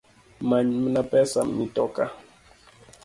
Manymana 0.49 1.03
pesa 1.11 1.39
mitoka 1.45 2.03